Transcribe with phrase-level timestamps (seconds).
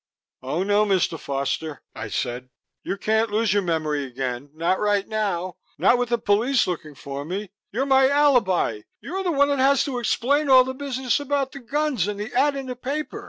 [0.41, 1.19] "Oh, no, Mr.
[1.19, 2.49] Foster," I said.
[2.81, 7.23] "You can't lose your memory again not right now, not with the police looking for
[7.23, 7.51] me.
[7.71, 11.59] You're my alibi; you're the one that has to explain all the business about the
[11.59, 13.19] guns and the ad in the paper.